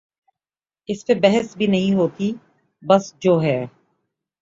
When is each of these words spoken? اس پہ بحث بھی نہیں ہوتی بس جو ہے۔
اس 0.89 1.05
پہ 1.05 1.13
بحث 1.13 1.55
بھی 1.57 1.67
نہیں 1.67 1.93
ہوتی 1.93 2.31
بس 2.83 3.13
جو 3.19 3.41
ہے۔ 3.41 3.59